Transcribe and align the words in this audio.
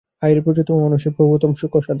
হায় 0.21 0.33
রে, 0.35 0.41
প্রচুরতম 0.45 0.75
মানুষের 0.85 1.11
প্রভূততম 1.17 1.51
সুখসাধন! 1.53 1.89